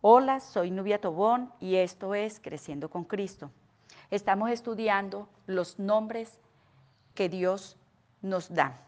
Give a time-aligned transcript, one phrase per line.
[0.00, 3.50] Hola, soy Nubia Tobón y esto es Creciendo con Cristo.
[4.12, 6.38] Estamos estudiando los nombres
[7.16, 7.76] que Dios
[8.22, 8.80] nos da,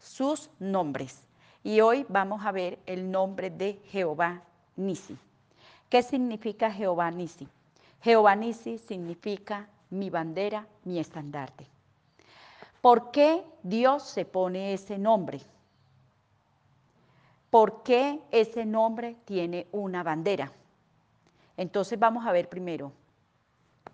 [0.00, 1.22] sus nombres.
[1.62, 4.42] Y hoy vamos a ver el nombre de Jehová
[4.74, 5.16] Nisi.
[5.88, 7.46] ¿Qué significa Jehová Nisi?
[8.02, 11.64] Jehová Nisi significa mi bandera, mi estandarte.
[12.80, 15.40] ¿Por qué Dios se pone ese nombre?
[17.56, 20.52] ¿Por qué ese nombre tiene una bandera?
[21.56, 22.92] Entonces vamos a ver primero.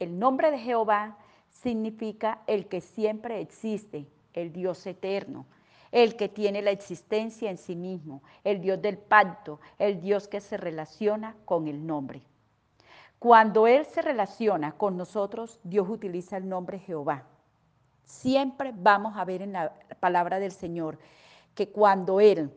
[0.01, 1.17] El nombre de Jehová
[1.49, 5.47] significa el que siempre existe, el Dios eterno,
[5.93, 10.41] el que tiene la existencia en sí mismo, el Dios del pacto, el Dios que
[10.41, 12.21] se relaciona con el nombre.
[13.21, 17.23] Cuando Él se relaciona con nosotros, Dios utiliza el nombre Jehová.
[18.07, 20.99] Siempre vamos a ver en la palabra del Señor
[21.55, 22.51] que cuando Él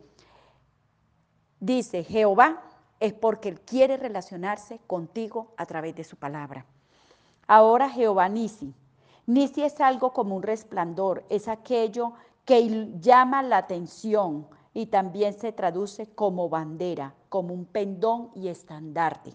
[1.59, 2.61] dice Jehová,
[2.99, 6.65] es porque Él quiere relacionarse contigo a través de su palabra.
[7.47, 8.73] Ahora Jehová Nisi.
[9.27, 12.13] Nisi es algo como un resplandor, es aquello
[12.45, 19.33] que llama la atención y también se traduce como bandera, como un pendón y estandarte.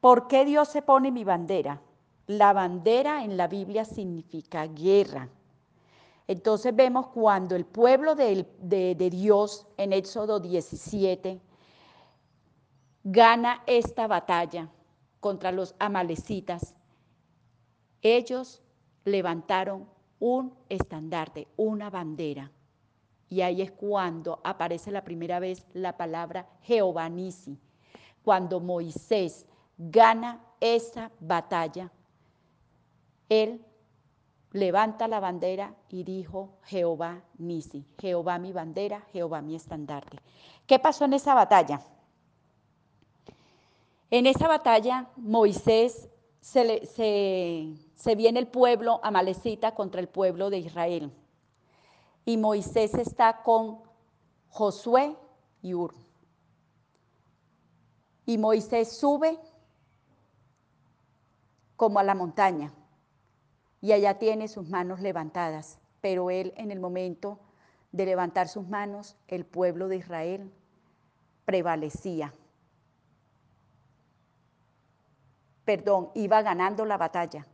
[0.00, 1.80] ¿Por qué Dios se pone mi bandera?
[2.26, 5.28] La bandera en la Biblia significa guerra.
[6.26, 8.46] Entonces vemos cuando el pueblo de,
[9.10, 11.40] Dios en Éxodo 17
[13.04, 14.70] gana esta batalla
[15.20, 16.74] contra los amalecitas,
[18.00, 18.62] ellos
[19.04, 19.88] levantaron
[20.20, 22.50] un estandarte, una bandera.
[23.28, 27.58] Y ahí es cuando aparece la primera vez la palabra Jehová Nisi,
[28.22, 29.46] cuando Moisés
[29.78, 31.90] gana esa batalla,
[33.28, 33.64] él
[34.52, 40.18] levanta la bandera y dijo, Jehová Nisi, Jehová mi bandera, Jehová mi estandarte.
[40.66, 41.80] ¿Qué pasó en esa batalla?
[44.10, 46.08] En esa batalla Moisés
[46.40, 51.10] se, viene el pueblo amalecita contra el pueblo de Israel.
[52.24, 53.80] Y Moisés está con
[54.48, 55.16] Josué
[55.62, 55.94] y Ur.
[58.26, 59.38] Y Moisés sube
[61.76, 62.72] como a la montaña
[63.82, 65.78] y allá tiene sus manos levantadas.
[66.00, 67.38] Pero él en el momento
[67.90, 70.50] de levantar sus manos, el pueblo de Israel
[71.44, 72.32] prevalecía.
[75.64, 77.46] Perdón, iba ganando la batalla.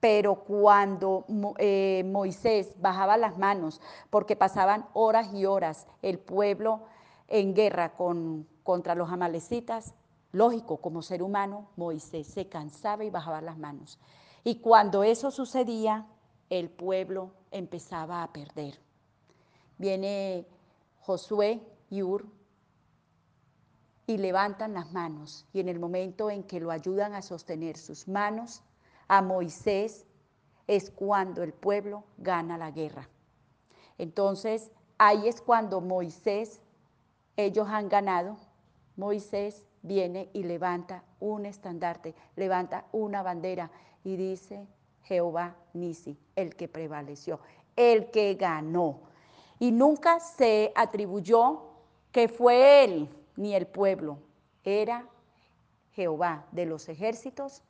[0.00, 1.24] Pero cuando
[1.58, 6.84] eh, Moisés bajaba las manos, porque pasaban horas y horas el pueblo
[7.28, 9.94] en guerra con, contra los amalecitas,
[10.32, 13.98] lógico, como ser humano, Moisés se cansaba y bajaba las manos.
[14.46, 16.06] Y cuando eso sucedía,
[16.50, 18.78] el pueblo empezaba a perder.
[19.76, 20.46] Viene
[21.00, 22.28] Josué y Ur
[24.06, 25.48] y levantan las manos.
[25.52, 28.62] Y en el momento en que lo ayudan a sostener sus manos
[29.08, 30.06] a Moisés,
[30.68, 33.08] es cuando el pueblo gana la guerra.
[33.98, 36.60] Entonces, ahí es cuando Moisés,
[37.36, 38.36] ellos han ganado,
[38.94, 43.70] Moisés viene y levanta un estandarte, levanta una bandera
[44.04, 44.66] y dice
[45.04, 47.40] Jehová Nisi, el que prevaleció,
[47.76, 49.00] el que ganó.
[49.58, 51.62] Y nunca se atribuyó
[52.12, 54.18] que fue él ni el pueblo,
[54.64, 55.06] era
[55.92, 57.62] Jehová de los ejércitos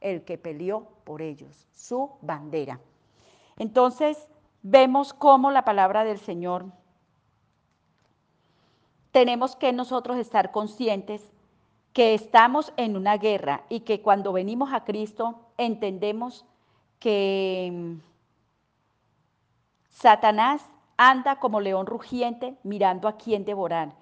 [0.00, 2.80] el que peleó por ellos, su bandera.
[3.58, 4.28] Entonces
[4.62, 6.66] vemos cómo la palabra del Señor
[9.12, 11.28] tenemos que nosotros estar conscientes
[11.92, 16.44] que estamos en una guerra y que cuando venimos a Cristo entendemos
[16.98, 18.00] que mm,
[19.90, 23.94] Satanás anda como león rugiente mirando a quién devorar.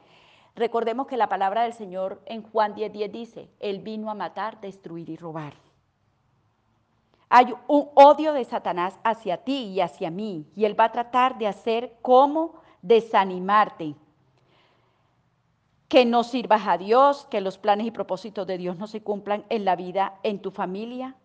[0.55, 5.09] Recordemos que la palabra del Señor en Juan 10:10 dice, Él vino a matar, destruir
[5.09, 5.55] y robar.
[7.29, 11.39] Hay un odio de Satanás hacia ti y hacia mí, y Él va a tratar
[11.39, 13.95] de hacer como desanimarte,
[15.89, 19.45] que no sirvas a Dios, que los planes y propósitos de Dios no se cumplan
[19.49, 21.17] en la vida, en tu familia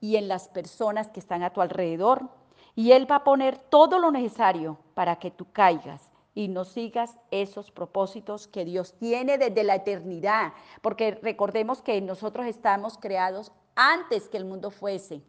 [0.00, 2.28] y en las personas que están a tu alrededor.
[2.76, 7.18] Y Él va a poner todo lo necesario para que tú caigas y no sigas
[7.32, 10.52] esos propósitos que Dios tiene desde la eternidad.
[10.80, 15.20] Porque recordemos que nosotros estamos creados antes que el mundo fuese.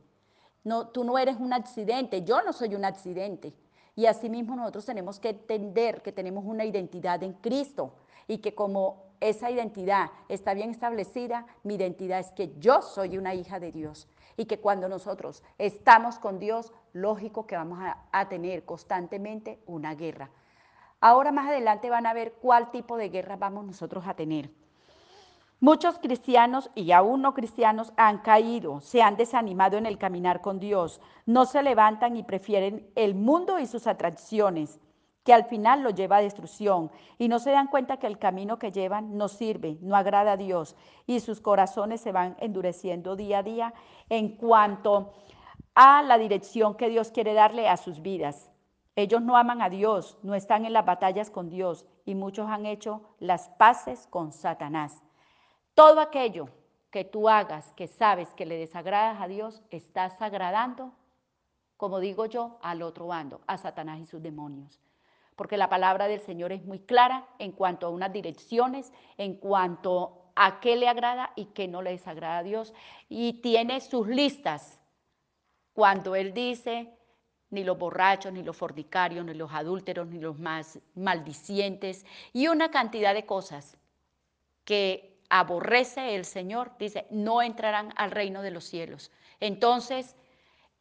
[0.64, 3.56] No, tú no eres un accidente, yo no soy un accidente.
[4.00, 7.96] Y asimismo nosotros tenemos que entender que tenemos una identidad en Cristo
[8.30, 13.36] y que como esa identidad está bien establecida, mi identidad es que yo soy una
[13.36, 14.08] hija de Dios
[14.38, 20.30] y que cuando nosotros estamos con Dios, lógico que vamos a, tener constantemente una guerra.
[21.02, 24.50] Ahora más adelante van a ver cuál tipo de guerra vamos nosotros a tener.
[25.62, 30.58] Muchos cristianos y aún no cristianos han caído, se han desanimado en el caminar con
[30.58, 34.80] Dios, no se levantan y prefieren el mundo y sus atracciones,
[35.26, 38.58] que al final lo lleva a destrucción, y no se dan cuenta que el camino
[38.58, 43.40] que llevan no sirve, no agrada a Dios, y sus corazones se van endureciendo día
[43.40, 43.74] a día
[44.08, 45.12] en cuanto
[45.76, 48.50] a la dirección que Dios quiere darle a sus vidas.
[48.96, 52.66] Ellos no aman a Dios, no están en las batallas con Dios, y muchos han
[52.66, 55.04] hecho las paces con Satanás.
[55.80, 56.50] Todo aquello
[56.92, 60.92] que tú hagas que sabes que le desagradas a Dios, estás agradando,
[61.78, 64.82] como digo yo, al otro bando, a Satanás y sus demonios.
[65.38, 70.34] Porque la palabra del Señor es muy clara en cuanto a unas direcciones, en cuanto
[70.36, 72.74] a qué le agrada y qué no le desagrada a Dios.
[73.08, 74.82] Y tiene sus listas.
[75.72, 76.94] Cuando Él dice,
[77.52, 82.70] ni los borrachos, ni los fornicarios, ni los adúlteros, ni los más maldicientes, y una
[82.70, 83.78] cantidad de cosas
[84.66, 89.12] que aborrece el Señor, dice, no entrarán al reino de los cielos.
[89.40, 90.16] Entonces,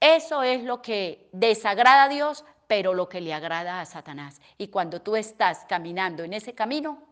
[0.00, 4.40] eso es lo que desagrada a Dios, pero lo que le agrada a Satanás.
[4.56, 7.02] Y cuando tú estás caminando en ese camino,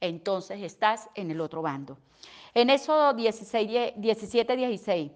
[0.00, 1.98] entonces estás en el otro bando.
[2.52, 5.12] En eso 17, 16,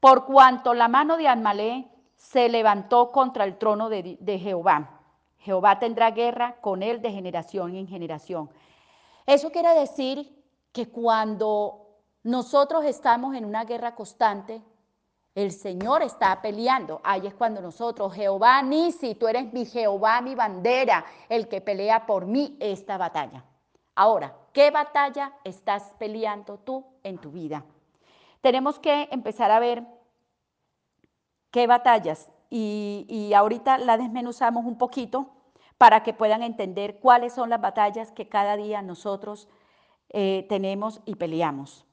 [0.00, 5.00] por cuanto la mano de Amalé se levantó contra el trono de Jehová,
[5.40, 8.50] Jehová tendrá guerra con él de generación en generación.
[9.26, 10.39] Eso quiere decir
[10.72, 11.80] que cuando
[12.22, 14.62] nosotros estamos en una guerra constante,
[15.34, 17.00] el Señor está peleando.
[17.04, 22.06] Ahí es cuando nosotros, Jehová Nisi, tú eres mi Jehová, mi bandera, el que pelea
[22.06, 23.44] por mí esta batalla.
[23.94, 27.64] Ahora, ¿qué batalla estás peleando tú en tu vida?
[28.40, 29.84] Tenemos que empezar a ver
[31.50, 35.30] qué batallas y, y ahorita la desmenuzamos un poquito
[35.78, 39.48] para que puedan entender cuáles son las batallas que cada día nosotros
[40.10, 41.86] eh, tenemos y peleamos.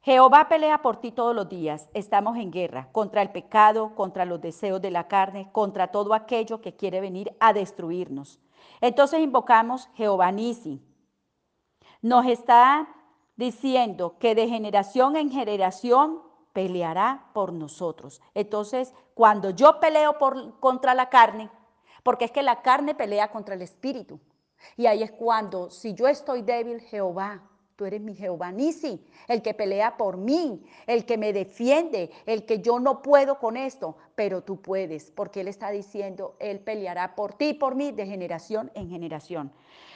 [0.00, 1.88] Jehová pelea por ti todos los días.
[1.92, 6.60] Estamos en guerra contra el pecado, contra los deseos de la carne, contra todo aquello
[6.60, 8.40] que quiere venir a destruirnos.
[8.80, 10.80] Entonces invocamos Jehová Nisi.
[12.00, 12.88] Nos está
[13.36, 16.22] diciendo que de generación en generación
[16.52, 18.20] peleará por nosotros.
[18.34, 21.50] Entonces, cuando yo peleo por, contra la carne,
[22.02, 24.20] porque es que la carne pelea contra el espíritu.
[24.76, 27.42] Y ahí es cuando, si yo estoy débil, Jehová,
[27.76, 32.44] tú eres mi Jehová Nisi, el que pelea por mí, el que me defiende, el
[32.44, 37.14] que yo no puedo con esto, pero tú puedes, porque Él está diciendo, Él peleará
[37.14, 39.52] por ti y por mí de generación en generación.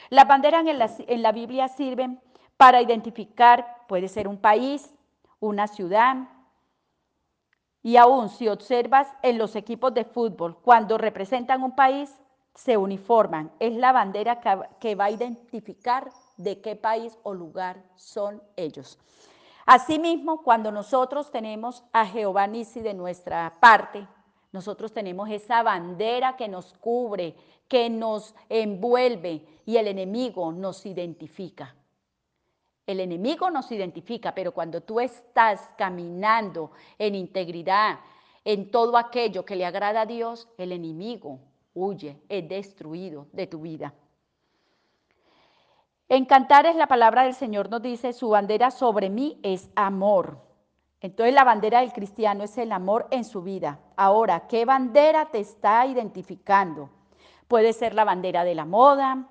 [0.09, 2.21] Las banderas en la, en la Biblia sirven
[2.55, 4.93] para identificar, puede ser un país,
[5.41, 6.29] una ciudad,
[7.81, 12.15] y aún si observas en los equipos de fútbol, cuando representan un país,
[12.55, 13.51] se uniforman.
[13.59, 14.39] Es la bandera
[14.79, 18.99] que, va a identificar de qué país o lugar son ellos.
[19.65, 24.07] Asimismo, cuando nosotros tenemos a Jehová Nisi de nuestra parte,
[24.51, 27.35] nosotros tenemos esa bandera que nos cubre,
[27.67, 31.75] que nos envuelve y el enemigo nos identifica.
[32.85, 37.99] El enemigo nos identifica, pero cuando tú estás caminando en integridad,
[38.43, 41.39] en todo aquello que le agrada a Dios, el enemigo
[41.73, 43.93] huye, es destruido de tu vida.
[46.09, 50.37] En Cantares la palabra del Señor nos dice, su bandera sobre mí es amor.
[51.01, 53.79] Entonces la bandera del cristiano es el amor en su vida.
[53.95, 56.89] Ahora, ¿qué bandera te está identificando?
[57.47, 59.27] Puede ser la bandera de la moda,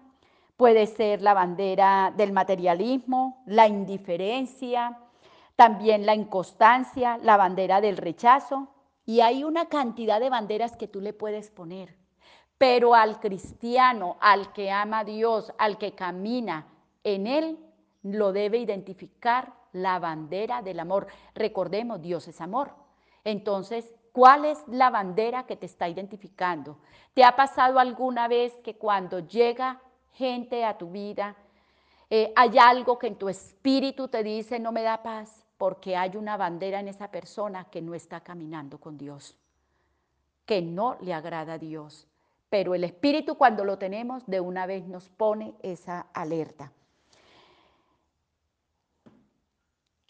[0.57, 4.99] puede ser la bandera del materialismo, la indiferencia,
[5.57, 8.69] también la inconstancia, la bandera del rechazo.
[9.07, 12.02] Y hay una cantidad de banderas que tú le puedes poner.
[12.63, 16.69] Pero al cristiano, al que ama a Dios, al que camina
[17.03, 17.59] en Él,
[18.05, 21.09] lo debe identificar la bandera del amor.
[21.35, 22.73] Recordemos, Dios es amor.
[23.25, 26.79] Entonces, ¿cuál es la bandera que te está identificando?
[27.15, 29.81] ¿Te ha pasado alguna vez que cuando llega
[30.13, 31.35] gente a tu vida,
[32.11, 35.49] eh, hay algo que en tu espíritu te dice no me da paz?
[35.59, 39.37] Porque hay una bandera en esa persona que no está caminando con Dios,
[40.47, 42.07] que no le agrada a Dios
[42.53, 46.71] pero el Espíritu cuando lo tenemos de una vez nos pone esa alerta.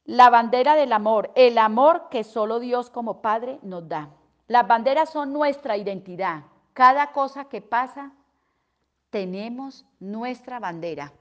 [0.06, 4.10] La bandera del amor, el amor que solo Dios como Padre nos da.
[4.48, 6.42] Las banderas son nuestra identidad.
[6.72, 8.10] Cada cosa que pasa,
[9.10, 11.12] tenemos nuestra bandera.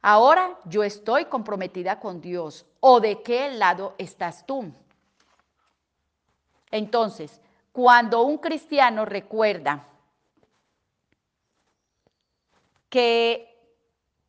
[0.00, 2.64] Ahora yo estoy comprometida con Dios.
[2.80, 4.72] ¿O de qué lado estás tú?
[6.70, 9.86] Entonces, cuando un cristiano recuerda
[12.88, 13.56] que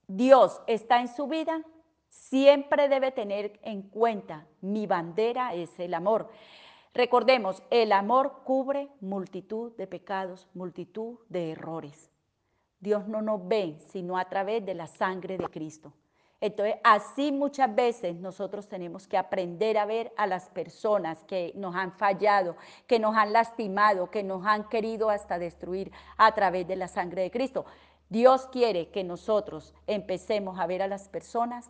[0.07, 1.61] Dios está en su vida,
[2.09, 6.29] siempre debe tener en cuenta, mi bandera es el amor.
[6.93, 12.11] Recordemos, el amor cubre multitud de pecados, multitud de errores.
[12.79, 15.93] Dios no nos ve sino a través de la sangre de Cristo.
[16.39, 21.75] Entonces, así muchas veces nosotros tenemos que aprender a ver a las personas que nos
[21.75, 26.75] han fallado, que nos han lastimado, que nos han querido hasta destruir a través de
[26.75, 27.65] la sangre de Cristo.
[28.09, 31.69] Dios quiere que nosotros empecemos a ver a las personas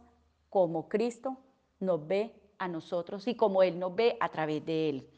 [0.50, 1.38] como Cristo
[1.79, 5.10] nos ve a nosotros y como Él nos ve a través de Él.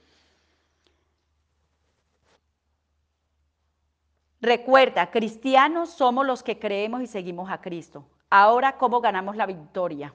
[4.42, 8.06] Recuerda, cristianos somos los que creemos y seguimos a Cristo.
[8.30, 10.14] Ahora, ¿cómo ganamos la victoria?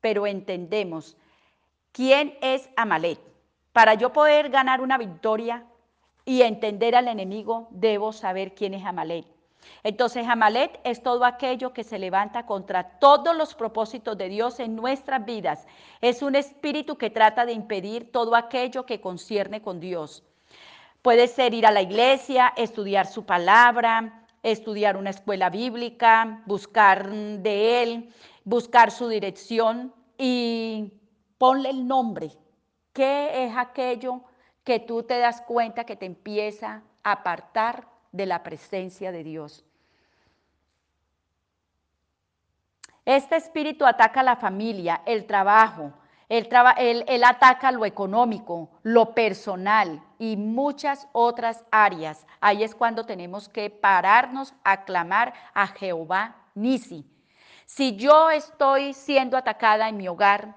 [0.00, 1.16] Pero entendemos
[1.90, 3.18] quién es Amalek.
[3.72, 5.66] Para yo poder ganar una victoria
[6.24, 9.35] y entender al enemigo, debo saber quién es Amalek.
[9.82, 14.76] Entonces, Amalek es todo aquello que se levanta contra todos los propósitos de Dios en
[14.76, 15.66] nuestras vidas.
[16.00, 20.22] Es un espíritu que trata de impedir todo aquello que concierne con Dios.
[21.02, 27.82] Puede ser ir a la iglesia, estudiar su palabra, estudiar una escuela bíblica, buscar de
[27.82, 28.12] Él,
[28.44, 30.92] buscar su dirección y
[31.38, 32.30] ponle el nombre.
[32.92, 34.22] ¿Qué es aquello
[34.64, 39.64] que tú te das cuenta que te empieza a apartar de la presencia de Dios?
[43.04, 45.92] Este espíritu ataca la familia, el trabajo,
[46.28, 52.26] él, ataca lo económico, lo personal y muchas otras áreas.
[52.40, 57.04] Ahí es cuando tenemos que pararnos a clamar a Jehová Nisi.
[57.64, 60.56] Si yo estoy siendo atacada en mi hogar,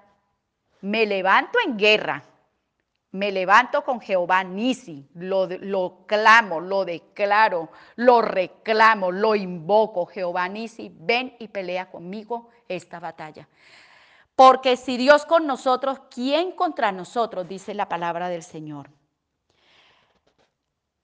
[0.81, 2.23] me levanto en guerra,
[3.11, 10.05] me levanto con Jehová Nisi, lo, lo, clamo, lo declaro, lo reclamo, lo invoco.
[10.05, 13.47] Jehová Nisi, ven y pelea conmigo esta batalla.
[14.35, 17.47] Porque si Dios con nosotros, ¿quién contra nosotros?
[17.47, 18.89] Dice la palabra del Señor.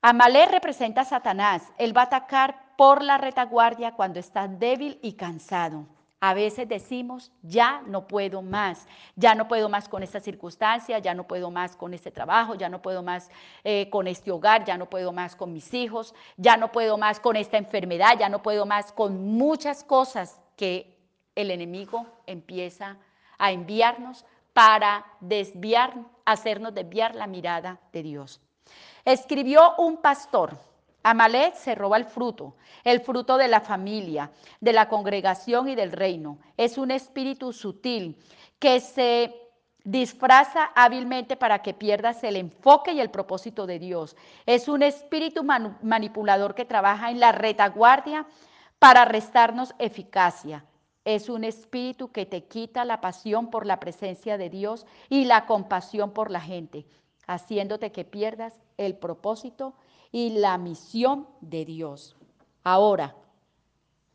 [0.01, 1.63] Amalé representa a Satanás.
[1.79, 5.88] Él va a atacar por la retaguardia cuando está débil y cansado.
[6.27, 11.13] A veces decimos, ya no puedo más, ya no puedo más con esta circunstancia, ya
[11.13, 13.29] no puedo más con este trabajo, ya no puedo más
[13.63, 17.20] eh, con este hogar, ya no puedo más con mis hijos, ya no puedo más
[17.20, 20.98] con esta enfermedad, ya no puedo más con muchas cosas que
[21.36, 22.98] el enemigo empieza
[23.38, 25.94] a enviarnos para desviar,
[26.25, 28.41] hacernos desviar la mirada de Dios.
[29.03, 30.58] Escribió un pastor,
[31.05, 35.91] Amalek se roba el fruto, el fruto de la familia, de la congregación y del
[35.91, 36.39] reino.
[36.57, 38.17] Es un espíritu sutil
[38.57, 39.31] que se
[39.83, 44.17] disfraza hábilmente para que pierdas el enfoque y el propósito de Dios.
[44.47, 48.25] Es un espíritu manipulador que trabaja en la retaguardia
[48.79, 50.65] para restarnos eficacia
[51.05, 55.45] es un espíritu que te quita la pasión por la presencia de Dios y la
[55.45, 56.88] compasión por la gente,
[57.27, 59.74] haciéndote que pierdas el propósito
[60.12, 62.15] y la misión de Dios.
[62.63, 63.15] Ahora,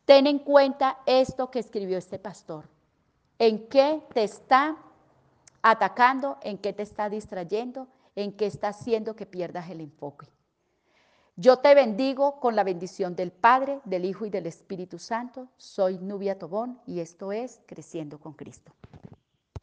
[0.05, 2.67] ten en cuenta esto que escribió este pastor.
[3.39, 4.77] ¿En qué te está
[5.61, 6.37] atacando?
[6.41, 7.87] ¿En qué te está distrayendo?
[8.15, 10.27] ¿En qué está haciendo que pierdas el enfoque?
[11.37, 15.47] Yo te bendigo con la bendición del Padre, del Hijo y del Espíritu Santo.
[15.57, 18.73] Soy Nubia Tobón y esto es Creciendo con Cristo.